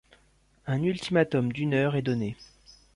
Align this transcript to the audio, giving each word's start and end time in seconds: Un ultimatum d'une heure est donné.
Un 0.65 0.81
ultimatum 0.81 1.51
d'une 1.51 1.75
heure 1.75 1.95
est 1.95 2.01
donné. 2.01 2.35